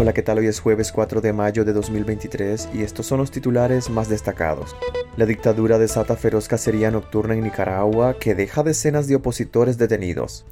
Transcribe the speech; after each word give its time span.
Hola, 0.00 0.14
¿qué 0.14 0.22
tal? 0.22 0.38
Hoy 0.38 0.46
es 0.46 0.60
jueves 0.60 0.92
4 0.92 1.20
de 1.20 1.34
mayo 1.34 1.62
de 1.66 1.74
2023 1.74 2.70
y 2.72 2.84
estos 2.84 3.04
son 3.04 3.18
los 3.18 3.30
titulares 3.30 3.90
más 3.90 4.08
destacados. 4.08 4.74
La 5.18 5.26
dictadura 5.26 5.78
desata 5.78 6.16
feroz 6.16 6.48
cacería 6.48 6.90
nocturna 6.90 7.34
en 7.34 7.42
Nicaragua 7.44 8.16
que 8.18 8.34
deja 8.34 8.62
decenas 8.62 9.08
de 9.08 9.16
opositores 9.16 9.76
detenidos. 9.76 10.46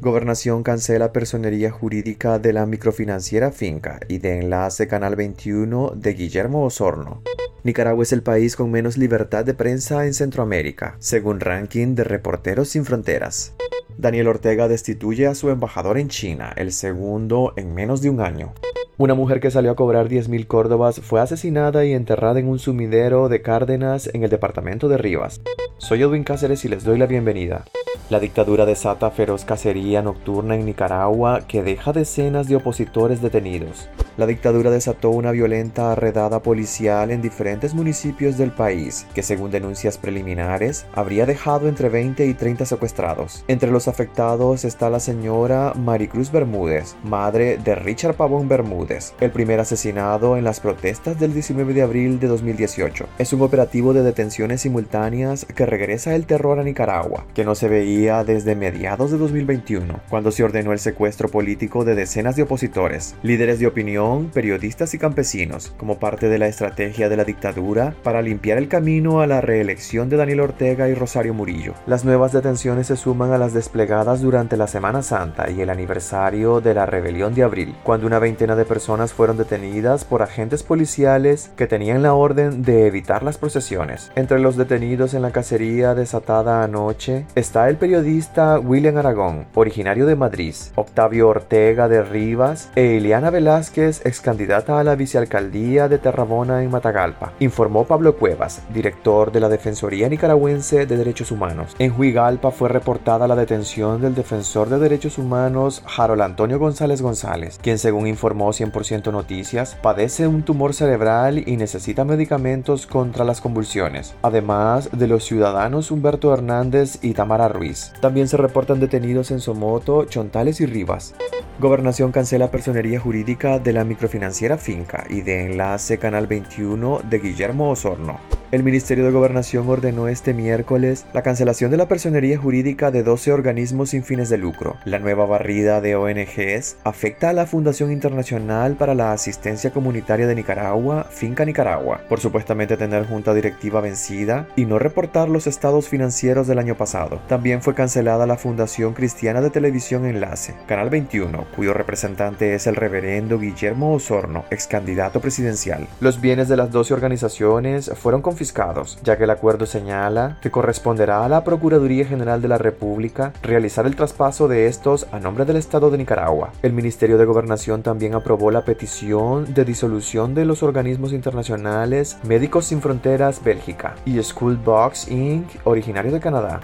Gobernación 0.00 0.64
cancela 0.64 1.12
personería 1.12 1.70
jurídica 1.70 2.40
de 2.40 2.52
la 2.52 2.66
microfinanciera 2.66 3.52
Finca 3.52 4.00
y 4.08 4.18
de 4.18 4.40
enlace 4.40 4.88
Canal 4.88 5.14
21 5.14 5.92
de 5.94 6.14
Guillermo 6.14 6.64
Osorno. 6.64 7.22
Nicaragua 7.62 8.02
es 8.02 8.12
el 8.12 8.24
país 8.24 8.56
con 8.56 8.72
menos 8.72 8.98
libertad 8.98 9.44
de 9.44 9.54
prensa 9.54 10.06
en 10.06 10.14
Centroamérica, 10.14 10.96
según 10.98 11.38
ranking 11.38 11.94
de 11.94 12.02
Reporteros 12.02 12.70
Sin 12.70 12.84
Fronteras. 12.84 13.52
Daniel 13.96 14.26
Ortega 14.26 14.66
destituye 14.66 15.28
a 15.28 15.36
su 15.36 15.50
embajador 15.50 15.98
en 15.98 16.08
China, 16.08 16.52
el 16.56 16.72
segundo 16.72 17.52
en 17.56 17.74
menos 17.74 18.00
de 18.00 18.10
un 18.10 18.20
año. 18.20 18.54
Una 19.00 19.14
mujer 19.14 19.38
que 19.38 19.52
salió 19.52 19.70
a 19.70 19.76
cobrar 19.76 20.08
10.000 20.08 20.48
córdobas 20.48 21.00
fue 21.00 21.20
asesinada 21.20 21.84
y 21.84 21.92
enterrada 21.92 22.40
en 22.40 22.48
un 22.48 22.58
sumidero 22.58 23.28
de 23.28 23.42
Cárdenas 23.42 24.10
en 24.12 24.24
el 24.24 24.28
departamento 24.28 24.88
de 24.88 24.98
Rivas. 24.98 25.40
Soy 25.76 26.02
Edwin 26.02 26.24
Cáceres 26.24 26.64
y 26.64 26.68
les 26.68 26.82
doy 26.82 26.98
la 26.98 27.06
bienvenida. 27.06 27.64
La 28.10 28.18
dictadura 28.18 28.66
desata 28.66 29.12
feroz 29.12 29.44
cacería 29.44 30.02
nocturna 30.02 30.56
en 30.56 30.66
Nicaragua 30.66 31.42
que 31.46 31.62
deja 31.62 31.92
decenas 31.92 32.48
de 32.48 32.56
opositores 32.56 33.22
detenidos. 33.22 33.88
La 34.18 34.26
dictadura 34.26 34.72
desató 34.72 35.10
una 35.10 35.30
violenta 35.30 35.94
redada 35.94 36.42
policial 36.42 37.12
en 37.12 37.22
diferentes 37.22 37.72
municipios 37.72 38.36
del 38.36 38.50
país, 38.50 39.06
que 39.14 39.22
según 39.22 39.52
denuncias 39.52 39.96
preliminares, 39.96 40.86
habría 40.92 41.24
dejado 41.24 41.68
entre 41.68 41.88
20 41.88 42.26
y 42.26 42.34
30 42.34 42.66
secuestrados. 42.66 43.44
Entre 43.46 43.70
los 43.70 43.86
afectados 43.86 44.64
está 44.64 44.90
la 44.90 44.98
señora 44.98 45.72
Maricruz 45.76 46.32
Bermúdez, 46.32 46.96
madre 47.04 47.58
de 47.58 47.76
Richard 47.76 48.16
Pavón 48.16 48.48
Bermúdez, 48.48 49.14
el 49.20 49.30
primer 49.30 49.60
asesinado 49.60 50.36
en 50.36 50.42
las 50.42 50.58
protestas 50.58 51.20
del 51.20 51.32
19 51.32 51.72
de 51.72 51.82
abril 51.82 52.18
de 52.18 52.26
2018. 52.26 53.06
Es 53.20 53.32
un 53.32 53.42
operativo 53.42 53.92
de 53.92 54.02
detenciones 54.02 54.62
simultáneas 54.62 55.44
que 55.44 55.64
regresa 55.64 56.16
el 56.16 56.26
terror 56.26 56.58
a 56.58 56.64
Nicaragua, 56.64 57.24
que 57.34 57.44
no 57.44 57.54
se 57.54 57.68
veía 57.68 58.24
desde 58.24 58.56
mediados 58.56 59.12
de 59.12 59.18
2021, 59.18 60.00
cuando 60.10 60.32
se 60.32 60.42
ordenó 60.42 60.72
el 60.72 60.80
secuestro 60.80 61.28
político 61.28 61.84
de 61.84 61.94
decenas 61.94 62.34
de 62.34 62.42
opositores, 62.42 63.14
líderes 63.22 63.60
de 63.60 63.68
opinión 63.68 64.07
periodistas 64.32 64.94
y 64.94 64.98
campesinos, 64.98 65.72
como 65.76 65.98
parte 65.98 66.28
de 66.28 66.38
la 66.38 66.48
estrategia 66.48 67.08
de 67.08 67.16
la 67.16 67.24
dictadura 67.24 67.94
para 68.02 68.22
limpiar 68.22 68.58
el 68.58 68.68
camino 68.68 69.20
a 69.20 69.26
la 69.26 69.40
reelección 69.40 70.08
de 70.08 70.16
Daniel 70.16 70.40
Ortega 70.40 70.88
y 70.88 70.94
Rosario 70.94 71.34
Murillo. 71.34 71.74
Las 71.86 72.04
nuevas 72.04 72.32
detenciones 72.32 72.88
se 72.88 72.96
suman 72.96 73.32
a 73.32 73.38
las 73.38 73.52
desplegadas 73.52 74.22
durante 74.22 74.56
la 74.56 74.66
Semana 74.66 75.02
Santa 75.02 75.50
y 75.50 75.60
el 75.60 75.70
aniversario 75.70 76.60
de 76.60 76.74
la 76.74 76.86
rebelión 76.86 77.34
de 77.34 77.42
abril, 77.42 77.74
cuando 77.84 78.06
una 78.06 78.18
veintena 78.18 78.56
de 78.56 78.64
personas 78.64 79.12
fueron 79.12 79.36
detenidas 79.36 80.04
por 80.04 80.22
agentes 80.22 80.62
policiales 80.62 81.50
que 81.56 81.66
tenían 81.66 82.02
la 82.02 82.14
orden 82.14 82.62
de 82.62 82.86
evitar 82.86 83.22
las 83.22 83.38
procesiones. 83.38 84.10
Entre 84.16 84.38
los 84.38 84.56
detenidos 84.56 85.14
en 85.14 85.22
la 85.22 85.30
cacería 85.30 85.94
desatada 85.94 86.62
anoche 86.62 87.26
está 87.34 87.68
el 87.68 87.76
periodista 87.76 88.58
William 88.58 88.96
Aragón, 88.96 89.46
originario 89.54 90.06
de 90.06 90.16
Madrid, 90.16 90.54
Octavio 90.74 91.28
Ortega 91.28 91.88
de 91.88 92.02
Rivas 92.02 92.70
e 92.74 92.94
Ileana 92.94 93.30
Velázquez 93.30 93.97
ex 94.04 94.20
candidata 94.20 94.78
a 94.78 94.84
la 94.84 94.94
vicealcaldía 94.94 95.88
de 95.88 95.98
Terrabona 95.98 96.62
en 96.62 96.70
Matagalpa, 96.70 97.32
informó 97.40 97.84
Pablo 97.84 98.16
Cuevas, 98.16 98.62
director 98.72 99.32
de 99.32 99.40
la 99.40 99.48
Defensoría 99.48 100.08
Nicaragüense 100.08 100.86
de 100.86 100.96
Derechos 100.96 101.30
Humanos. 101.30 101.74
En 101.78 101.94
Huigalpa 101.98 102.50
fue 102.50 102.68
reportada 102.68 103.28
la 103.28 103.36
detención 103.36 104.00
del 104.00 104.14
defensor 104.14 104.68
de 104.68 104.78
derechos 104.78 105.18
humanos 105.18 105.82
Harold 105.96 106.22
Antonio 106.22 106.58
González 106.58 107.02
González, 107.02 107.58
quien 107.62 107.78
según 107.78 108.06
informó 108.06 108.50
100% 108.50 109.12
Noticias, 109.12 109.76
padece 109.82 110.26
un 110.26 110.42
tumor 110.42 110.74
cerebral 110.74 111.42
y 111.46 111.56
necesita 111.56 112.04
medicamentos 112.04 112.86
contra 112.86 113.24
las 113.24 113.40
convulsiones, 113.40 114.14
además 114.22 114.90
de 114.92 115.06
los 115.06 115.24
ciudadanos 115.24 115.90
Humberto 115.90 116.32
Hernández 116.32 116.98
y 117.02 117.14
Tamara 117.14 117.48
Ruiz. 117.48 117.92
También 118.00 118.28
se 118.28 118.36
reportan 118.36 118.80
detenidos 118.80 119.30
en 119.30 119.40
Somoto, 119.40 120.04
Chontales 120.04 120.60
y 120.60 120.66
Rivas. 120.66 121.14
Gobernación 121.60 122.12
cancela 122.12 122.52
personería 122.52 123.00
jurídica 123.00 123.58
de 123.58 123.72
la 123.72 123.82
microfinanciera 123.88 124.58
Finca 124.58 125.04
y 125.08 125.22
de 125.22 125.46
enlace 125.46 125.98
Canal 125.98 126.26
21 126.26 127.00
de 127.02 127.18
Guillermo 127.18 127.70
Osorno. 127.70 128.37
El 128.50 128.62
Ministerio 128.62 129.04
de 129.04 129.10
Gobernación 129.10 129.68
ordenó 129.68 130.08
este 130.08 130.32
miércoles 130.32 131.04
la 131.12 131.20
cancelación 131.20 131.70
de 131.70 131.76
la 131.76 131.86
personería 131.86 132.38
jurídica 132.38 132.90
de 132.90 133.02
12 133.02 133.30
organismos 133.30 133.90
sin 133.90 134.04
fines 134.04 134.30
de 134.30 134.38
lucro. 134.38 134.78
La 134.86 134.98
nueva 134.98 135.26
barrida 135.26 135.82
de 135.82 135.96
ONGs 135.96 136.78
afecta 136.82 137.28
a 137.28 137.34
la 137.34 137.44
Fundación 137.44 137.92
Internacional 137.92 138.76
para 138.76 138.94
la 138.94 139.12
Asistencia 139.12 139.70
Comunitaria 139.70 140.26
de 140.26 140.34
Nicaragua, 140.34 141.04
Finca 141.10 141.44
Nicaragua, 141.44 142.00
por 142.08 142.20
supuestamente 142.20 142.78
tener 142.78 143.06
junta 143.06 143.34
directiva 143.34 143.82
vencida 143.82 144.48
y 144.56 144.64
no 144.64 144.78
reportar 144.78 145.28
los 145.28 145.46
estados 145.46 145.86
financieros 145.90 146.46
del 146.46 146.58
año 146.58 146.74
pasado. 146.74 147.20
También 147.28 147.60
fue 147.60 147.74
cancelada 147.74 148.26
la 148.26 148.38
Fundación 148.38 148.94
Cristiana 148.94 149.42
de 149.42 149.50
Televisión 149.50 150.06
Enlace, 150.06 150.54
Canal 150.66 150.88
21, 150.88 151.48
cuyo 151.54 151.74
representante 151.74 152.54
es 152.54 152.66
el 152.66 152.76
reverendo 152.76 153.38
Guillermo 153.38 153.92
Osorno, 153.92 154.46
ex 154.50 154.66
candidato 154.66 155.20
presidencial. 155.20 155.86
Los 156.00 156.22
bienes 156.22 156.48
de 156.48 156.56
las 156.56 156.70
12 156.70 156.94
organizaciones 156.94 157.90
fueron 157.94 158.22
confiscados, 158.38 158.98
ya 159.02 159.18
que 159.18 159.24
el 159.24 159.30
acuerdo 159.30 159.66
señala 159.66 160.38
que 160.40 160.52
corresponderá 160.52 161.24
a 161.24 161.28
la 161.28 161.42
Procuraduría 161.42 162.04
General 162.04 162.40
de 162.40 162.46
la 162.46 162.56
República 162.56 163.32
realizar 163.42 163.84
el 163.84 163.96
traspaso 163.96 164.46
de 164.46 164.68
estos 164.68 165.08
a 165.10 165.18
nombre 165.18 165.44
del 165.44 165.56
Estado 165.56 165.90
de 165.90 165.98
Nicaragua. 165.98 166.52
El 166.62 166.72
Ministerio 166.72 167.18
de 167.18 167.24
Gobernación 167.24 167.82
también 167.82 168.14
aprobó 168.14 168.52
la 168.52 168.64
petición 168.64 169.52
de 169.54 169.64
disolución 169.64 170.36
de 170.36 170.44
los 170.44 170.62
organismos 170.62 171.12
internacionales 171.12 172.16
Médicos 172.22 172.66
Sin 172.66 172.80
Fronteras 172.80 173.42
Bélgica 173.42 173.96
y 174.06 174.22
Schoolbox 174.22 175.08
Inc., 175.10 175.48
originario 175.64 176.12
de 176.12 176.20
Canadá. 176.20 176.60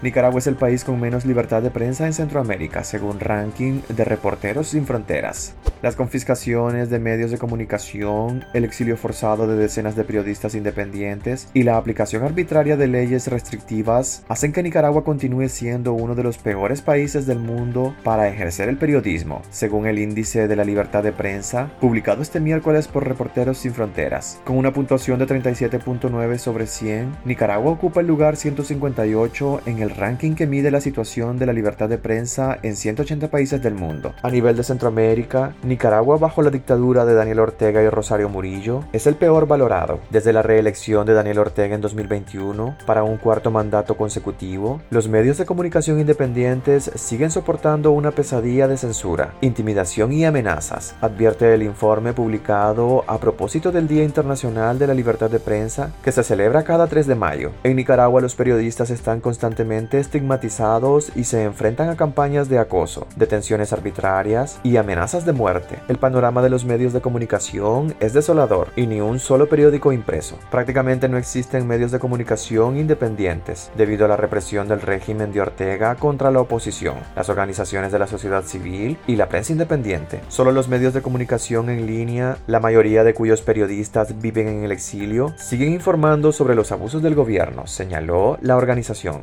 Nicaragua 0.00 0.38
es 0.38 0.46
el 0.46 0.54
país 0.54 0.84
con 0.84 1.00
menos 1.00 1.24
libertad 1.24 1.60
de 1.60 1.70
prensa 1.70 2.06
en 2.06 2.12
Centroamérica, 2.12 2.84
según 2.84 3.18
ranking 3.18 3.80
de 3.88 4.04
Reporteros 4.04 4.68
Sin 4.68 4.86
Fronteras. 4.86 5.54
Las 5.82 5.96
confiscaciones 5.96 6.88
de 6.88 7.00
medios 7.00 7.32
de 7.32 7.38
comunicación, 7.38 8.44
el 8.54 8.64
exilio 8.64 8.96
forzado 8.96 9.48
de 9.48 9.56
decenas 9.56 9.96
de 9.96 10.04
periodistas 10.04 10.54
independientes 10.54 11.48
y 11.52 11.64
la 11.64 11.76
aplicación 11.76 12.22
arbitraria 12.22 12.76
de 12.76 12.86
leyes 12.86 13.26
restrictivas 13.26 14.24
hacen 14.28 14.52
que 14.52 14.62
Nicaragua 14.62 15.02
continúe 15.02 15.48
siendo 15.48 15.92
uno 15.94 16.14
de 16.14 16.22
los 16.22 16.38
peores 16.38 16.80
países 16.80 17.26
del 17.26 17.40
mundo 17.40 17.94
para 18.04 18.28
ejercer 18.28 18.68
el 18.68 18.78
periodismo, 18.78 19.42
según 19.50 19.88
el 19.88 19.98
índice 19.98 20.46
de 20.46 20.56
la 20.56 20.64
libertad 20.64 21.02
de 21.02 21.12
prensa, 21.12 21.70
publicado 21.80 22.22
este 22.22 22.38
miércoles 22.38 22.86
por 22.86 23.06
Reporteros 23.06 23.58
Sin 23.58 23.74
Fronteras. 23.74 24.40
Con 24.44 24.56
una 24.56 24.72
puntuación 24.72 25.18
de 25.18 25.26
37.9 25.26 26.38
sobre 26.38 26.68
100, 26.68 27.16
Nicaragua 27.24 27.72
ocupa 27.72 28.00
el 28.00 28.06
lugar 28.06 28.36
158 28.36 29.62
en 29.66 29.78
el 29.80 29.87
ranking 29.90 30.34
que 30.34 30.46
mide 30.46 30.70
la 30.70 30.80
situación 30.80 31.38
de 31.38 31.46
la 31.46 31.52
libertad 31.52 31.88
de 31.88 31.98
prensa 31.98 32.58
en 32.62 32.76
180 32.76 33.30
países 33.30 33.62
del 33.62 33.74
mundo. 33.74 34.14
A 34.22 34.30
nivel 34.30 34.56
de 34.56 34.64
Centroamérica, 34.64 35.54
Nicaragua 35.62 36.18
bajo 36.18 36.42
la 36.42 36.50
dictadura 36.50 37.04
de 37.04 37.14
Daniel 37.14 37.40
Ortega 37.40 37.82
y 37.82 37.88
Rosario 37.88 38.28
Murillo 38.28 38.84
es 38.92 39.06
el 39.06 39.16
peor 39.16 39.46
valorado. 39.46 40.00
Desde 40.10 40.32
la 40.32 40.42
reelección 40.42 41.06
de 41.06 41.14
Daniel 41.14 41.38
Ortega 41.38 41.74
en 41.74 41.80
2021 41.80 42.76
para 42.86 43.02
un 43.02 43.16
cuarto 43.16 43.50
mandato 43.50 43.96
consecutivo, 43.96 44.80
los 44.90 45.08
medios 45.08 45.38
de 45.38 45.46
comunicación 45.46 46.00
independientes 46.00 46.90
siguen 46.94 47.30
soportando 47.30 47.92
una 47.92 48.10
pesadilla 48.10 48.68
de 48.68 48.76
censura, 48.76 49.34
intimidación 49.40 50.12
y 50.12 50.24
amenazas, 50.24 50.94
advierte 51.00 51.54
el 51.54 51.62
informe 51.62 52.12
publicado 52.12 53.04
a 53.06 53.18
propósito 53.18 53.72
del 53.72 53.88
Día 53.88 54.04
Internacional 54.04 54.78
de 54.78 54.86
la 54.86 54.94
Libertad 54.94 55.30
de 55.30 55.40
Prensa 55.40 55.92
que 56.02 56.12
se 56.12 56.22
celebra 56.22 56.64
cada 56.64 56.86
3 56.86 57.06
de 57.06 57.14
mayo. 57.14 57.52
En 57.62 57.76
Nicaragua 57.76 58.20
los 58.20 58.34
periodistas 58.34 58.90
están 58.90 59.20
constantemente 59.20 59.77
estigmatizados 59.78 61.12
y 61.14 61.24
se 61.24 61.44
enfrentan 61.44 61.88
a 61.88 61.96
campañas 61.96 62.48
de 62.48 62.58
acoso, 62.58 63.06
detenciones 63.16 63.72
arbitrarias 63.72 64.60
y 64.62 64.76
amenazas 64.76 65.24
de 65.24 65.32
muerte. 65.32 65.78
El 65.88 65.98
panorama 65.98 66.42
de 66.42 66.50
los 66.50 66.64
medios 66.64 66.92
de 66.92 67.00
comunicación 67.00 67.94
es 68.00 68.12
desolador 68.12 68.68
y 68.76 68.86
ni 68.86 69.00
un 69.00 69.20
solo 69.20 69.48
periódico 69.48 69.92
impreso. 69.92 70.38
Prácticamente 70.50 71.08
no 71.08 71.16
existen 71.16 71.66
medios 71.66 71.92
de 71.92 71.98
comunicación 71.98 72.76
independientes 72.76 73.70
debido 73.76 74.04
a 74.04 74.08
la 74.08 74.16
represión 74.16 74.68
del 74.68 74.80
régimen 74.80 75.32
de 75.32 75.40
Ortega 75.40 75.94
contra 75.94 76.30
la 76.30 76.40
oposición, 76.40 76.96
las 77.14 77.28
organizaciones 77.28 77.92
de 77.92 77.98
la 77.98 78.06
sociedad 78.06 78.44
civil 78.44 78.98
y 79.06 79.16
la 79.16 79.28
prensa 79.28 79.52
independiente. 79.52 80.20
Solo 80.28 80.52
los 80.52 80.68
medios 80.68 80.94
de 80.94 81.02
comunicación 81.02 81.70
en 81.70 81.86
línea, 81.86 82.38
la 82.46 82.60
mayoría 82.60 83.04
de 83.04 83.14
cuyos 83.14 83.42
periodistas 83.42 84.20
viven 84.20 84.48
en 84.48 84.64
el 84.64 84.72
exilio, 84.72 85.34
siguen 85.36 85.72
informando 85.72 86.32
sobre 86.32 86.54
los 86.54 86.72
abusos 86.72 87.02
del 87.02 87.14
gobierno, 87.14 87.66
señaló 87.66 88.38
la 88.40 88.56
organización. 88.56 89.22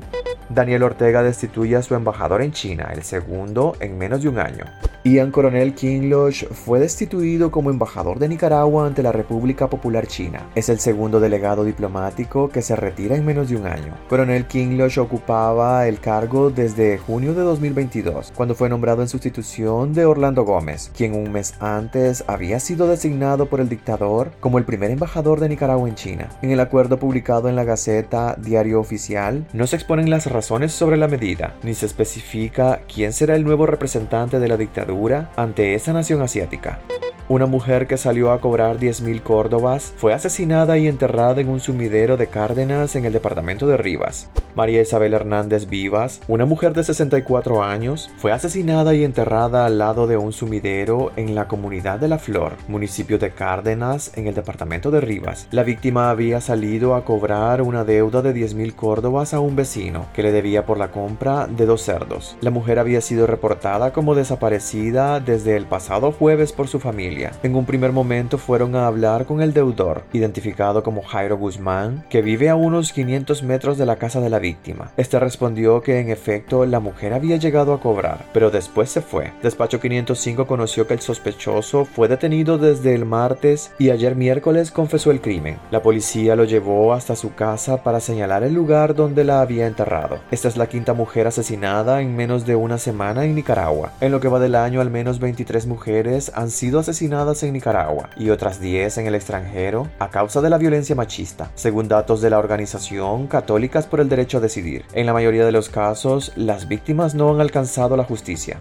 Daniel 0.56 0.84
Ortega 0.84 1.22
destituye 1.22 1.76
a 1.76 1.82
su 1.82 1.96
embajador 1.96 2.42
en 2.42 2.54
China, 2.54 2.90
el 2.94 3.04
segundo 3.04 3.76
en 3.82 3.98
menos 3.98 4.22
de 4.22 4.30
un 4.30 4.40
año. 4.40 4.64
Ian 5.08 5.30
Coronel 5.30 5.76
Kinloch 5.76 6.48
fue 6.52 6.80
destituido 6.80 7.52
como 7.52 7.70
embajador 7.70 8.18
de 8.18 8.28
Nicaragua 8.28 8.88
ante 8.88 9.04
la 9.04 9.12
República 9.12 9.70
Popular 9.70 10.08
China. 10.08 10.50
Es 10.56 10.68
el 10.68 10.80
segundo 10.80 11.20
delegado 11.20 11.64
diplomático 11.64 12.50
que 12.50 12.64
se 12.64 12.76
retira 12.76 13.16
en 13.16 13.24
menos 13.24 13.50
de 13.50 13.56
un 13.56 13.68
año. 13.68 13.94
Coronel 14.10 14.48
Kinloch 14.48 14.98
ocupaba 14.98 15.88
el 15.88 16.00
cargo 16.00 16.50
desde 16.50 16.98
junio 16.98 17.36
de 17.36 17.44
2022, 17.44 18.34
cuando 18.36 18.56
fue 18.56 18.68
nombrado 18.68 19.04
en 19.04 19.08
sustitución 19.08 19.94
de 19.94 20.06
Orlando 20.06 20.44
Gómez, 20.44 20.92
quien 20.98 21.14
un 21.14 21.32
mes 21.32 21.54
antes 21.60 22.24
había 22.26 22.60
sido 22.60 22.88
designado 22.88 23.46
por 23.46 23.62
el 23.62 23.70
dictador 23.70 24.32
como 24.40 24.58
el 24.58 24.66
primer 24.66 24.90
embajador 24.90 25.40
de 25.40 25.50
Nicaragua 25.50 25.88
en 25.88 25.94
China. 25.94 26.30
En 26.42 26.50
el 26.50 26.60
acuerdo 26.60 26.98
publicado 26.98 27.48
en 27.48 27.56
la 27.56 27.64
Gaceta 27.64 28.38
Diario 28.42 28.80
Oficial, 28.80 29.46
no 29.54 29.68
se 29.68 29.76
exponen 29.76 30.10
las 30.10 30.26
razones 30.26 30.72
sobre 30.72 30.98
la 30.98 31.08
medida, 31.08 31.54
ni 31.62 31.76
se 31.76 31.86
especifica 31.86 32.82
quién 32.92 33.14
será 33.14 33.36
el 33.36 33.44
nuevo 33.44 33.68
representante 33.68 34.40
de 34.40 34.48
la 34.48 34.58
dictadura 34.58 34.95
ante 35.36 35.76
esa 35.76 35.94
nación 35.94 36.22
asiática. 36.22 36.80
Una 37.28 37.48
mujer 37.48 37.88
que 37.88 37.98
salió 37.98 38.32
a 38.32 38.40
cobrar 38.40 38.78
10.000 38.78 39.24
córdobas 39.24 39.96
fue 39.98 40.14
asesinada 40.14 40.78
y 40.78 40.88
enterrada 40.88 41.42
en 41.42 41.50
un 41.50 41.60
sumidero 41.60 42.18
de 42.18 42.28
Cárdenas 42.28 42.96
en 42.96 43.06
el 43.06 43.14
departamento 43.14 43.66
de 43.66 43.78
Rivas. 43.78 44.30
María 44.54 44.80
Isabel 44.80 45.16
Hernández 45.16 45.68
Vivas, 45.68 46.22
una 46.28 46.46
mujer 46.46 46.74
de 46.74 46.84
64 46.84 47.64
años, 47.64 48.12
fue 48.18 48.32
asesinada 48.32 48.94
y 48.94 49.04
enterrada 49.04 49.66
al 49.66 49.80
lado 49.80 50.06
de 50.06 50.18
un 50.18 50.34
sumidero 50.34 51.12
en 51.16 51.34
la 51.34 51.48
comunidad 51.48 52.00
de 52.00 52.08
La 52.08 52.20
Flor, 52.20 52.54
municipio 52.68 53.18
de 53.18 53.32
Cárdenas, 53.32 54.12
en 54.16 54.28
el 54.28 54.36
departamento 54.36 54.92
de 54.92 55.02
Rivas. 55.02 55.48
La 55.50 55.64
víctima 55.64 56.12
había 56.12 56.42
salido 56.42 56.94
a 56.94 57.04
cobrar 57.04 57.64
una 57.64 57.84
deuda 57.84 58.22
de 58.22 58.36
10.000 58.36 58.76
córdobas 58.76 59.34
a 59.34 59.40
un 59.40 59.56
vecino 59.56 60.06
que 60.14 60.24
le 60.24 60.32
debía 60.32 60.66
por 60.66 60.78
la 60.78 60.92
compra 60.92 61.48
de 61.48 61.66
dos 61.66 61.82
cerdos. 61.82 62.38
La 62.40 62.52
mujer 62.52 62.78
había 62.78 63.02
sido 63.02 63.26
reportada 63.26 63.94
como 63.94 64.14
desaparecida 64.14 65.20
desde 65.20 65.58
el 65.58 65.66
pasado 65.66 66.12
jueves 66.12 66.54
por 66.54 66.68
su 66.68 66.80
familia. 66.80 67.15
En 67.44 67.56
un 67.56 67.66
primer 67.66 67.92
momento 67.92 68.38
fueron 68.38 68.76
a 68.76 68.88
hablar 68.88 69.26
con 69.26 69.42
el 69.42 69.54
deudor, 69.54 70.04
identificado 70.12 70.84
como 70.84 71.02
Jairo 71.02 71.38
Guzmán, 71.38 72.04
que 72.10 72.22
vive 72.22 72.50
a 72.50 72.56
unos 72.56 72.92
500 72.92 73.44
metros 73.44 73.78
de 73.78 73.86
la 73.86 73.96
casa 73.96 74.20
de 74.20 74.30
la 74.30 74.40
víctima. 74.40 74.92
Este 74.98 75.20
respondió 75.20 75.82
que 75.82 76.00
en 76.00 76.10
efecto 76.10 76.66
la 76.66 76.80
mujer 76.80 77.14
había 77.14 77.38
llegado 77.38 77.74
a 77.74 77.80
cobrar, 77.80 78.26
pero 78.34 78.52
después 78.52 78.90
se 78.90 79.02
fue. 79.02 79.32
Despacho 79.42 79.80
505 79.80 80.46
conoció 80.46 80.88
que 80.88 80.96
el 80.96 81.00
sospechoso 81.00 81.86
fue 81.86 82.08
detenido 82.08 82.58
desde 82.58 82.94
el 82.94 83.06
martes 83.06 83.72
y 83.80 83.92
ayer 83.92 84.16
miércoles 84.16 84.72
confesó 84.72 85.12
el 85.12 85.22
crimen. 85.22 85.58
La 85.72 85.82
policía 85.82 86.36
lo 86.36 86.44
llevó 86.44 86.94
hasta 86.94 87.16
su 87.16 87.34
casa 87.34 87.84
para 87.84 88.00
señalar 88.00 88.44
el 88.44 88.54
lugar 88.54 88.96
donde 88.96 89.24
la 89.24 89.42
había 89.42 89.68
enterrado. 89.68 90.20
Esta 90.32 90.48
es 90.48 90.58
la 90.58 90.68
quinta 90.68 90.94
mujer 90.94 91.28
asesinada 91.28 92.02
en 92.02 92.16
menos 92.16 92.46
de 92.46 92.56
una 92.56 92.78
semana 92.78 93.26
en 93.26 93.36
Nicaragua. 93.36 93.94
En 94.02 94.12
lo 94.12 94.20
que 94.20 94.28
va 94.28 94.40
del 94.40 94.56
año, 94.56 94.82
al 94.82 94.92
menos 94.92 95.20
23 95.20 95.68
mujeres 95.68 96.32
han 96.36 96.50
sido 96.50 96.80
asesinadas 96.80 97.05
en 97.06 97.54
Nicaragua 97.54 98.10
y 98.18 98.30
otras 98.30 98.60
10 98.60 98.98
en 98.98 99.08
el 99.08 99.16
extranjero 99.16 99.88
a 100.00 100.10
causa 100.10 100.42
de 100.42 100.50
la 100.50 100.58
violencia 100.58 100.96
machista, 100.96 101.52
según 101.56 101.88
datos 101.88 102.22
de 102.22 102.30
la 102.30 102.40
organización 102.40 103.28
Católicas 103.28 103.86
por 103.86 104.00
el 104.00 104.10
Derecho 104.10 104.40
decidir. 104.40 104.86
En 104.94 105.06
la 105.06 105.14
mayoría 105.14 105.46
de 105.46 105.52
los 105.52 105.70
casos, 105.70 106.32
las 106.36 106.68
víctimas 106.68 107.14
no 107.14 107.34
han 107.34 107.42
alcanzado 107.42 107.96
la 107.96 108.04
justicia. 108.04 108.58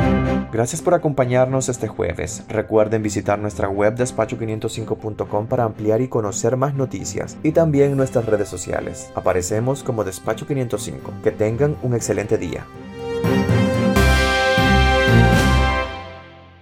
Gracias 0.52 0.82
por 0.82 0.94
acompañarnos 0.94 1.68
este 1.68 1.88
jueves. 1.88 2.44
Recuerden 2.48 3.02
visitar 3.02 3.38
nuestra 3.38 3.68
web 3.68 3.96
despacho505.com 3.96 5.46
para 5.46 5.64
ampliar 5.64 6.00
y 6.00 6.08
conocer 6.08 6.56
más 6.56 6.74
noticias 6.74 7.36
y 7.42 7.52
también 7.52 7.96
nuestras 7.96 8.26
redes 8.26 8.48
sociales. 8.48 9.10
Aparecemos 9.14 9.82
como 9.82 10.04
Despacho 10.04 10.46
505. 10.46 11.12
Que 11.22 11.32
tengan 11.32 11.76
un 11.82 11.94
excelente 11.94 12.38
día. 12.38 12.64